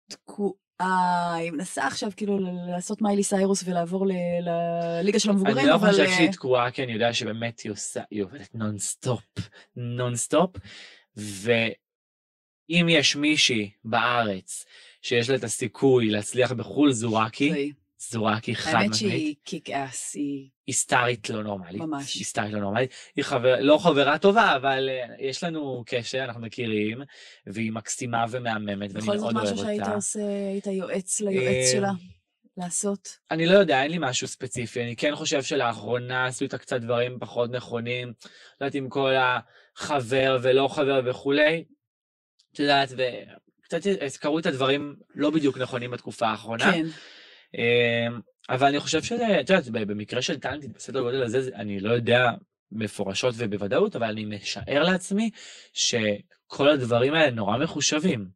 [0.08, 2.38] תקועה, היא מנסה עכשיו כאילו
[2.70, 4.06] לעשות מיילי סיירוס ולעבור
[4.40, 5.90] לליגה של המבוגרים, אני לא אבל...
[5.90, 9.24] חושב אה, שהיא תקועה, כי אני יודע שבאמת היא עושה, היא עובדת נונסטופ,
[9.76, 10.50] נונסטופ,
[11.16, 14.64] ואם יש מישהי בארץ
[15.02, 17.72] שיש לה את הסיכוי להצליח בחו"ל, זורקי,
[18.10, 18.56] זה היא.
[18.56, 20.48] חד האמת משמעית, שהיא kick ass, היא...
[20.66, 21.80] היא סטארית לא נורמלית.
[21.80, 22.14] ממש.
[22.14, 22.90] היא סטארית לא נורמלית.
[23.16, 27.02] היא חבר, לא חברה טובה, אבל אה, יש לנו קשר, אנחנו מכירים,
[27.46, 29.94] והיא מקסימה ומהממת, ואני בכל זאת מאוד אוהב משהו שהיית אותה.
[29.94, 30.20] עושה,
[30.52, 31.92] היית יועץ ליועץ אה, שלה
[32.56, 33.08] לעשות.
[33.30, 34.82] אני לא יודע, אין לי משהו ספציפי.
[34.82, 38.08] אני כן חושב שלאחרונה עשו איתה קצת דברים פחות נכונים.
[38.60, 41.64] לא יודעת, עם כל החבר ולא חבר וכולי.
[42.52, 46.72] את יודעת, וקצת קרו את הדברים לא בדיוק נכונים בתקופה האחרונה.
[46.72, 46.86] כן.
[47.56, 51.80] אמ, אבל אני חושב שזה, את יודעת, במקרה של טאלנטית בסדר גודל הזה, זה- אני
[51.80, 52.30] לא יודע
[52.72, 55.30] מפורשות ובוודאות, אבל אני משער לעצמי
[55.72, 58.28] שכל הדברים האלה נורא מחושבים.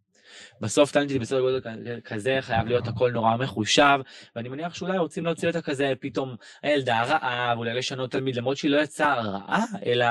[0.61, 1.61] בסוף טאלנטית בסדר גודל
[2.04, 3.98] כזה חייב להיות הכל נורא מחושב,
[4.37, 8.70] ואני מניח שאולי רוצים להוציא אותה כזה פתאום הילדה הרעה, ואולי לשנות תלמיד, למרות שהיא
[8.70, 10.06] לא יצאה רעה, אלא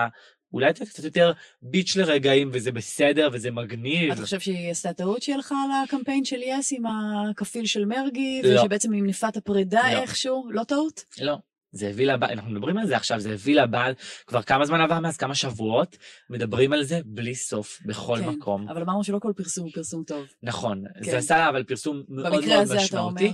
[0.54, 1.32] אולי לתת קצת יותר
[1.62, 4.12] ביץ' לרגעים, וזה בסדר, וזה מגניב.
[4.12, 8.60] אתה חושב שהיא עשתה טעות שהיא הלכה לקמפיין של יס עם הכפיל של מרגי, לא.
[8.60, 10.02] ושבעצם עם נפת הפרידה לא.
[10.02, 10.50] איכשהו?
[10.52, 11.04] לא טעות?
[11.22, 11.38] לא.
[11.72, 13.94] זה הביא לבעל, אנחנו מדברים על זה עכשיו, זה הביא לבעל,
[14.28, 15.98] כבר כמה זמן עבר מאז, כמה שבועות,
[16.30, 18.70] מדברים על זה בלי סוף, בכל כן, מקום.
[18.70, 20.26] אבל אמרנו שלא כל פרסום הוא פרסום טוב.
[20.44, 21.12] נכון, כן.
[21.12, 23.34] זה עשה אבל פרסום מאוד מאוד אתה משמעותי.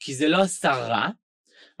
[0.00, 1.08] כי זה לא עשה רע,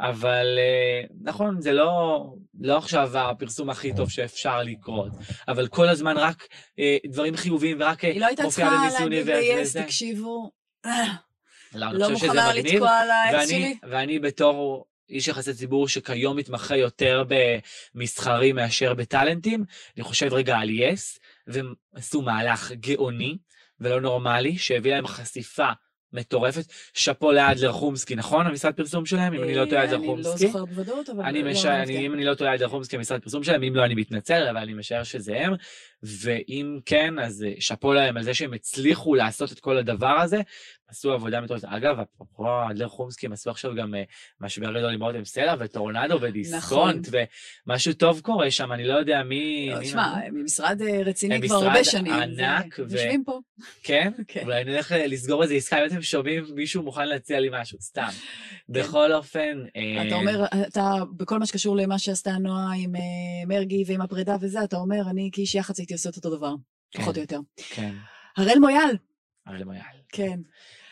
[0.00, 2.24] אבל אה, נכון, זה לא,
[2.60, 5.12] לא עכשיו הפרסום הכי טוב שאפשר לקרות,
[5.48, 9.12] אבל כל הזמן רק אה, דברים חיוביים ורק אה, היא לא הייתה צריכה במיס להגיד
[9.12, 9.82] יוניברס וזה.
[9.82, 10.50] תקשיבו,
[11.74, 12.74] לא, אני לא חושב שזה מוכנה מגניב.
[12.74, 13.74] לתקוע על האקס ואני, שלי.
[13.90, 17.24] ואני בתור איש יחסי ציבור שכיום מתמחה יותר
[17.94, 19.64] במסחרי מאשר בטאלנטים,
[19.96, 23.38] אני חושב רגע על יס, והם עשו מהלך גאוני
[23.80, 25.68] ולא נורמלי, שהביא להם חשיפה
[26.16, 26.64] מטורפת.
[26.94, 28.46] שאפו לאדלר חומסקי, נכון?
[28.46, 29.34] המשרד פרסום שלהם?
[29.34, 30.46] אם אני לא טועה, אדלר אני לא חומסקי.
[30.46, 31.22] זוכרת בוודאות, אבל...
[31.22, 31.28] לא
[31.90, 34.74] אם אני לא טועה, אדלר חומסקי המשרד פרסום שלהם, אם לא, אני מתנצל, אבל אני
[34.74, 35.54] משער שזה הם.
[36.20, 40.40] ואם כן, אז אה, שאפו להם על זה שהם הצליחו לעשות את כל הדבר הזה.
[40.88, 41.64] עשו עבודה מטורפת.
[41.64, 44.02] אגב, אפרופו אדלר חומסקי, הם עשו עכשיו גם אה,
[44.40, 47.08] משבר גדול עם רותם סלע וטורנדו ודיסקונט,
[47.66, 49.70] ומשהו טוב קורה שם, אני לא יודע מי...
[49.70, 50.26] לא, תשמע, נתן.
[50.26, 52.12] הם משרד אה, רציני הם כבר משרד הרבה שנים.
[52.12, 53.40] ענק, ו- יושבים פה.
[53.82, 54.12] כן?
[54.28, 54.44] כן.
[54.44, 58.08] אולי נלך אה, לסגור איזה עסקה, אם אתם שומעים, מישהו מוכן להציע לי משהו, סתם.
[58.68, 59.64] בכל אופן...
[59.76, 63.00] אה, אתה אומר, אתה, בכל מה שקשור למה שעשתה נועה עם אה,
[63.46, 66.54] מרגי ועם הפרידה וזה, אתה אומר, אני כאיש יח"צ הייתי עושה את אותו דבר,
[66.90, 67.02] כן.
[67.02, 67.40] פחות או יותר.
[67.56, 67.94] כן,
[68.36, 68.96] הראל מויאל,
[69.46, 69.82] הרי למויאל.
[70.08, 70.40] כן.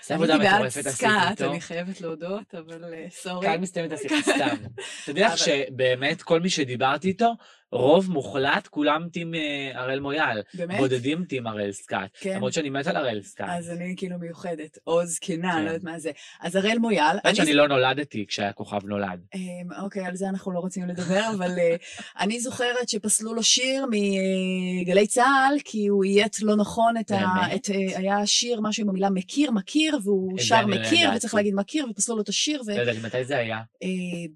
[0.06, 1.50] זה עבודה מטורפת עשית איתו.
[1.50, 3.46] אני חייבת להודות, אבל אה, סורי.
[3.46, 4.56] כאן מסתיימת השיחה, סתם.
[5.02, 7.32] אתה יודע שבאמת כל מי שדיברתי איתו,
[7.74, 9.40] רוב מוחלט, כולם טים אה,
[9.74, 10.42] הראל מויאל.
[10.54, 10.78] באמת?
[10.78, 12.10] בודדים טים הראל סקאט.
[12.20, 12.34] כן.
[12.36, 13.48] למרות שאני מת על הראל סקאט.
[13.50, 15.64] אז אני כאילו מיוחדת, או זקנה, אני כן.
[15.64, 16.10] לא יודעת מה זה.
[16.40, 19.20] אז הראל מויאל, האמת אני- שאני לא נולדתי כשהיה כוכב נולד.
[19.34, 19.40] אמ,
[19.82, 21.76] אוקיי, על זה אנחנו לא רוצים לדבר, אבל אה,
[22.20, 27.24] אני זוכרת שפסלו לו שיר מגלי צה"ל, כי הוא אייט לא נכון את ה...
[27.54, 31.16] את, אה, היה שיר, משהו עם המילה מכיר, מכיר, והוא שר לא מכיר, ידעתי.
[31.16, 32.70] וצריך להגיד מכיר, ופסלו לו את השיר, ו...
[32.76, 33.56] לא יודעת מתי זה היה.
[33.82, 33.88] אה,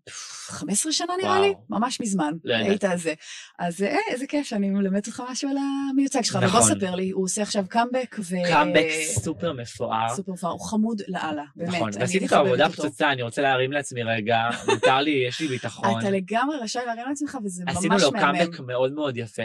[0.05, 1.61] פף, 15 שנה נראה לי, וואו.
[1.71, 3.15] ממש מזמן, לא היית על זה.
[3.59, 5.57] אז אה, איזה כיף שאני מלמדת אותך משהו על
[5.91, 6.37] המיוצג שלך.
[6.37, 6.61] נכון.
[6.61, 8.37] ובוא ספר לי, הוא עושה עכשיו קאמבק ו...
[8.49, 10.09] קאמבק סופר מפואר.
[10.09, 11.75] סופר מפואר, הוא חמוד לאללה, באמת.
[11.75, 14.39] נכון, ועשיתי את העבודה פצצה, אני רוצה להרים לעצמי רגע,
[14.69, 15.99] מותר לי, יש לי ביטחון.
[15.99, 17.93] אתה לגמרי רשאי להרים לעצמך, וזה ממש מהמם.
[17.93, 19.43] עשינו לו קאמבק מאוד מאוד יפה.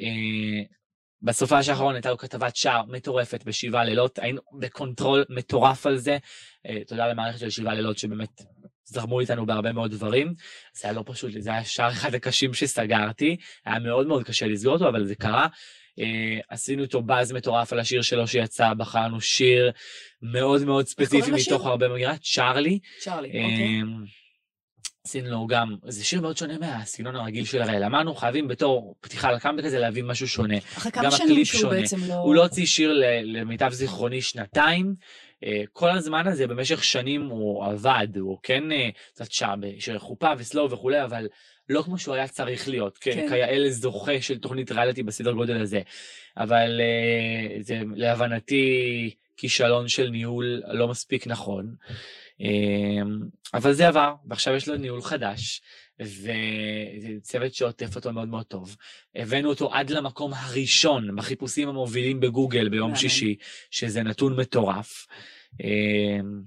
[0.00, 0.62] אה,
[1.22, 6.18] בסופ"ש האחרון הייתה לו כתבת שער מטורפת בשבעה לילות, היינו ב control מטורף על זה.
[6.66, 8.42] אה, תודה למערכת של שבעה לילות שבאמת
[8.84, 10.34] זרמו איתנו בהרבה מאוד דברים.
[10.74, 14.72] זה היה לא פשוט, זה היה שער אחד הקשים שסגרתי, היה מאוד מאוד קשה לסגור
[14.72, 15.46] אותו, אבל זה קרה.
[16.00, 16.04] Uh,
[16.48, 19.70] עשינו איתו באז מטורף על השיר שלו שיצא, בחרנו שיר
[20.22, 22.78] מאוד מאוד ספציפי מתוך הרבה מגירה, צ'ארלי.
[23.00, 23.82] צ'ארלי, אוקיי.
[25.06, 27.84] עשינו לו גם, זה שיר מאוד שונה מהסגנון הרגיל של הראל.
[27.84, 30.58] אמרנו, חייבים בתור פתיחה לקאמבק הזה להביא משהו שונה.
[30.58, 31.80] אחרי כמה שנים שהוא שונה.
[31.80, 32.14] בעצם לא...
[32.14, 32.92] הוא לא הוציא שיר
[33.22, 34.94] למיטב זיכרוני שנתיים.
[35.44, 40.32] אה, כל הזמן הזה, במשך שנים הוא עבד, הוא כן אה, קצת שם, שיר חופה
[40.38, 41.28] וסלואו וכולי, אבל
[41.68, 43.28] לא כמו שהוא היה צריך להיות, כן.
[43.28, 45.80] כיאה זוכה של תוכנית ריאליטי בסדר גודל הזה.
[46.36, 51.74] אבל אה, זה להבנתי כישלון של ניהול לא מספיק נכון.
[53.54, 55.62] אבל זה עבר, ועכשיו יש לו ניהול חדש,
[56.00, 58.76] וצוות שעוטף אותו מאוד מאוד טוב.
[59.14, 63.36] הבאנו אותו עד למקום הראשון בחיפושים המובילים בגוגל ביום שישי,
[63.70, 65.06] שזה נתון מטורף.
[65.60, 66.42] אמ,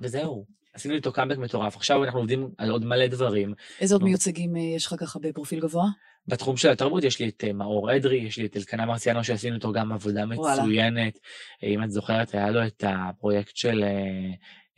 [0.00, 1.76] וזהו, עשינו איתו קאמבק מטורף.
[1.76, 3.54] עכשיו אנחנו עובדים על עוד מלא דברים.
[3.80, 5.86] איזה עוד מיוצגים אה, יש לך ככה בפרופיל גבוה?
[6.26, 9.54] בתחום של התרבות יש לי את אה, מאור אדרי, יש לי את אלקנה מרציאנו שעשינו
[9.54, 11.18] איתו גם עבודה מצוינת.
[11.62, 13.84] אם את זוכרת, היה לו את הפרויקט של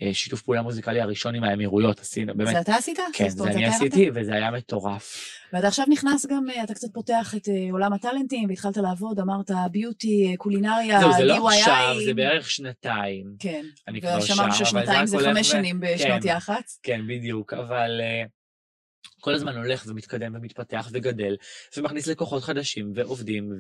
[0.03, 2.53] אה, שיתוף פעולה מוזיקלי הראשון עם האמירויות, עשינו, באמת.
[2.53, 2.99] זה אתה עשית?
[3.13, 5.17] כן, זה אני עשיתי, וזה היה מטורף.
[5.53, 9.51] ואתה עכשיו נכנס גם, אה, אתה קצת פותח את אה, עולם הטאלנטים, והתחלת לעבוד, אמרת
[9.71, 11.01] ביוטי, קולינריה.
[11.01, 13.25] זהו, זה לא עכשיו, זה בערך שנתיים.
[13.39, 13.65] כן.
[13.89, 16.81] אני כבר שם, אבל ששנתיים זה חמש שנים בשנות כן, יח"צ.
[16.83, 18.01] כן, בדיוק, אבל...
[19.27, 21.37] כל הזמן הולך ומתקדם ומתפתח וגדל,
[21.77, 23.53] ומכניס לקוחות חדשים ועובדים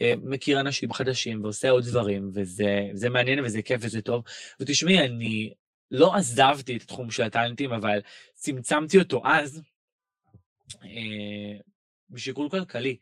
[0.00, 4.24] ומכיר אנשים חדשים ועושה עוד דברים, וזה מעניין וזה כיף וזה טוב.
[4.60, 5.52] ותשמעי, אני
[5.90, 8.00] לא עזבתי את התחום של הטאלנטים, אבל
[8.34, 9.62] צמצמתי אותו אז
[10.84, 11.58] אה,
[12.10, 12.96] בשיקול כלכלי.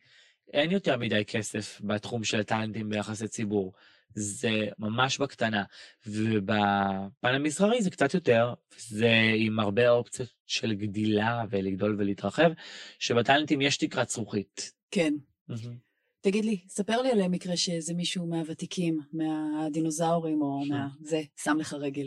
[0.52, 3.72] אין יותר מדי כסף בתחום של הטאלנטים ביחס לציבור.
[4.14, 5.64] זה ממש בקטנה,
[6.06, 12.50] ובפן המסחרי זה קצת יותר, זה עם הרבה אופציות של גדילה ולגדול ולהתרחב,
[12.98, 14.72] שבטאלנטים יש תקרת זכוכית.
[14.90, 15.14] כן.
[16.20, 20.88] תגיד לי, ספר לי על מקרה שאיזה מישהו מהוותיקים, מהדינוזאורים או מה...
[21.00, 22.06] זה, שם לך רגל.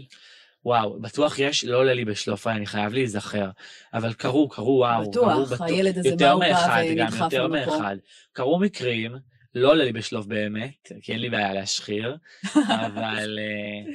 [0.66, 3.50] וואו, בטוח יש, לא עולה לי בשלופה, אני חייב להיזכר.
[3.94, 5.10] אבל קרו, קרו, וואו.
[5.10, 7.24] בטוח, קרו, הילד הזה, מה הוא בא ונדחף למקום.
[7.24, 7.98] יותר מאחד.
[8.32, 9.16] קרו מקרים,
[9.56, 12.18] לא עולה לי בשלוף באמת, כי אין לי בעיה להשחיר,
[12.56, 13.40] אבל...
[13.40, 13.94] אה,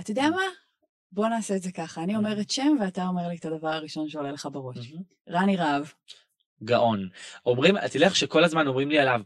[0.00, 0.42] אתה יודע מה?
[1.12, 2.02] בוא נעשה את זה ככה.
[2.02, 4.92] אני אומרת שם, ואתה אומר לי את הדבר הראשון שעולה לך בראש.
[5.28, 5.84] רני רהב.
[6.64, 7.08] גאון.
[7.46, 9.20] אומרים, תלך שכל הזמן אומרים לי עליו,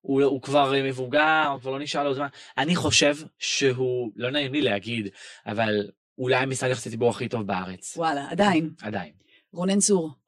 [0.00, 2.26] הוא, הוא כבר מבוגר, הוא כבר לא נשאר לו זמן.
[2.58, 5.08] אני חושב שהוא, לא נעים לי להגיד,
[5.46, 7.96] אבל אולי המשרד יחסי ציבור הכי טוב בארץ.
[7.96, 8.70] וואלה, עדיין.
[8.82, 9.12] עדיין.
[9.52, 10.19] רונן צור.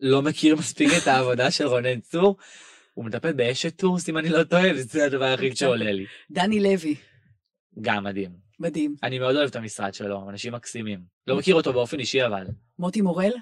[0.00, 2.36] לא מכיר מספיק את העבודה של רונן צור.
[2.94, 6.06] הוא מטפל באשת טורס, אם אני לא טועה, וזה הדבר היחיד שעולה לי.
[6.30, 6.94] דני לוי.
[7.80, 8.30] גם מדהים.
[8.58, 8.96] מדהים.
[9.02, 11.00] אני מאוד אוהב את המשרד שלו, אנשים מקסימים.
[11.26, 12.46] לא מכיר אותו באופן אישי, אבל.
[12.78, 13.32] מוטי מורל?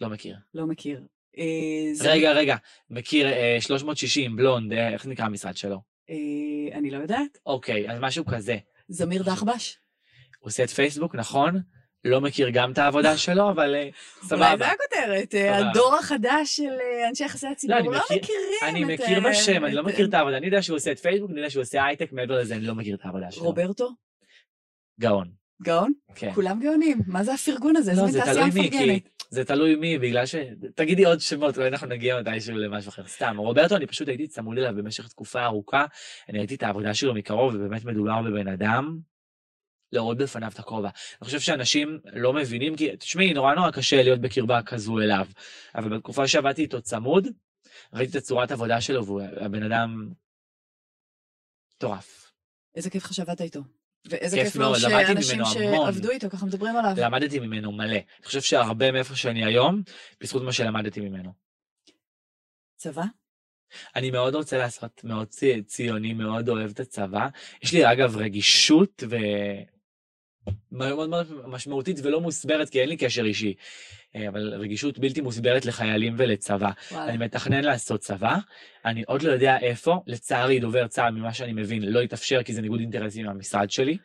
[0.00, 0.36] לא מכיר.
[0.54, 1.00] לא מכיר.
[1.38, 2.56] אה, רגע, רגע,
[2.90, 3.26] מכיר
[3.60, 5.82] 360, אה, בלונד, אה, איך נקרא המשרד שלו?
[6.72, 7.38] אני לא יודעת.
[7.46, 8.56] אוקיי, אז משהו כזה.
[8.88, 9.78] זמיר דחבש?
[10.38, 11.62] הוא עושה את פייסבוק, נכון?
[12.04, 13.74] לא מכיר גם את העבודה שלו, אבל
[14.22, 14.52] סבבה.
[14.52, 16.72] אולי זה הכותרת, הדור החדש של
[17.08, 18.68] אנשי יחסי הציבור, לא, לא מכירים את...
[18.68, 20.36] אני מכיר בשם, אני לא מכיר את העבודה.
[20.36, 22.74] אני יודע שהוא עושה את פייסבוק, אני יודע שהוא עושה הייטק, מעבר לזה אני לא
[22.74, 23.44] מכיר את העבודה שלו.
[23.44, 23.90] רוברטו?
[25.00, 25.30] גאון.
[25.62, 25.92] גאון?
[26.14, 26.32] כן.
[26.34, 27.92] כולם גאונים, מה זה הפרגון הזה?
[27.96, 30.34] לא, זה תלוי מי, כי זה תלוי מי, בגלל ש...
[30.74, 33.06] תגידי עוד שמות, אולי אנחנו נגיע מתישהו למשהו אחר.
[33.06, 35.84] סתם, רוברטו, אני פשוט הייתי צמוד אליו במשך תקופה ארוכה,
[36.28, 38.98] אני ראיתי את העבודה שלו מקרוב, ובאמת מדובר בבן אדם
[39.94, 40.88] להוריד בפניו את הכובע.
[40.88, 45.26] אני חושב שאנשים לא מבינים, כי תשמעי, נורא נורא קשה להיות בקרבה כזו אליו,
[45.74, 47.28] אבל בתקופה שעבדתי איתו צמוד,
[47.92, 50.08] ראיתי את הצורת עבודה שלו, והוא הבן אדם
[51.76, 52.32] מטורף.
[52.74, 53.60] איזה כיף חשבת איתו.
[54.08, 56.94] ואיזה כיף לו שאנשים שעבדו איתו ככה מדברים עליו.
[56.96, 57.90] למדתי ממנו מלא.
[57.92, 59.82] אני חושב שהרבה מאיפה שאני היום,
[60.20, 61.32] בזכות מה שלמדתי ממנו.
[62.76, 63.04] צבא?
[63.96, 65.28] אני מאוד רוצה לעשות, מאוד
[65.66, 67.28] ציוני, מאוד אוהב את הצבא.
[67.62, 69.16] יש לי אגב רגישות ו...
[70.72, 73.54] מאוד מאוד משמעותית ולא מוסברת, כי אין לי קשר אישי.
[74.16, 76.70] אה, אבל רגישות בלתי מוסברת לחיילים ולצבא.
[76.92, 77.08] וואלה.
[77.08, 78.36] אני מתכנן לעשות צבא,
[78.84, 82.62] אני עוד לא יודע איפה, לצערי דובר צה"ל, ממה שאני מבין, לא יתאפשר כי זה
[82.62, 83.96] ניגוד אינטרסים עם המשרד שלי,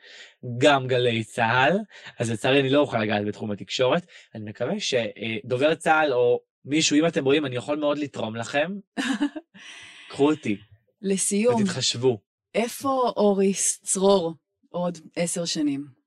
[0.57, 1.77] גם גלי צה"ל,
[2.19, 4.05] אז לצערי אני לא אוכל לגעת בתחום התקשורת.
[4.35, 8.71] אני מקווה שדובר צה"ל או מישהו, אם אתם רואים, אני יכול מאוד לתרום לכם,
[10.09, 10.57] קחו אותי
[11.01, 12.21] לסיום, ותתחשבו.
[12.55, 14.33] איפה אוריס צרור
[14.69, 15.98] עוד עשר שנים?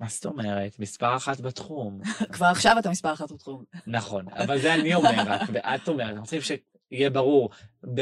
[0.00, 0.78] מה זאת אומרת?
[0.78, 2.00] מספר אחת בתחום.
[2.32, 3.64] כבר עכשיו אתה מספר אחת בתחום.
[3.86, 7.50] נכון, אבל זה אני אומר רק, ואת אומרת, אנחנו רוצים שיהיה ברור,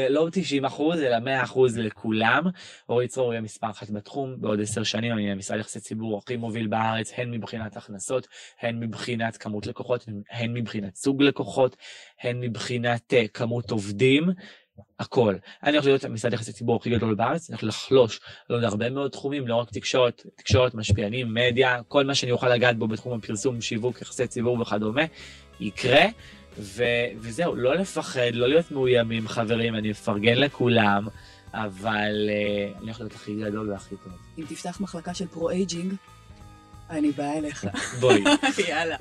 [0.09, 2.43] לא 90 אחוז, אלא 100 אחוז לכולם.
[2.89, 6.37] אורי צרור יהיה מספר אחת בתחום, בעוד עשר שנים אני אהיה משרד יחסי ציבור הכי
[6.37, 8.27] מוביל בארץ, הן מבחינת הכנסות,
[8.61, 11.75] הן מבחינת כמות לקוחות, הן מבחינת סוג לקוחות,
[12.21, 14.29] הן מבחינת uh, כמות עובדים.
[14.99, 15.35] הכל.
[15.63, 18.89] אני הולך להיות המשרד יחסי ציבור הכי גדול בארץ, אני הולך לחלוש על עוד הרבה
[18.89, 23.19] מאוד תחומים, לא רק תקשורת, תקשורת, משפיענים, מדיה, כל מה שאני אוכל לגעת בו בתחום
[23.19, 25.03] הפרסום, שיווק, יחסי ציבור וכדומה,
[25.59, 26.05] יקרה.
[26.59, 26.83] ו-
[27.17, 31.07] וזהו, לא לפחד, לא להיות מאוימים, חברים, אני מפרגן לכולם,
[31.53, 34.13] אבל uh, אני הולך להיות הכי גדול והכי טוב.
[34.37, 35.93] אם תפתח מחלקה של pro-aging,
[36.89, 37.67] אני באה אליך.
[37.99, 38.23] בואי,
[38.69, 38.95] יאללה.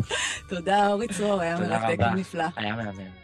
[0.49, 2.11] תודה, אורי צרור, היה מרתק רבה.
[2.13, 2.45] ונפלא.
[2.57, 3.24] היה מהמם.